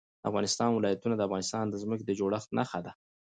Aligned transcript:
د 0.21 0.23
افغانستان 0.29 0.69
ولايتونه 0.71 1.15
د 1.17 1.21
افغانستان 1.27 1.65
د 1.67 1.75
ځمکې 1.83 2.03
د 2.05 2.11
جوړښت 2.19 2.49
نښه 2.57 2.79
ده. 2.85 2.91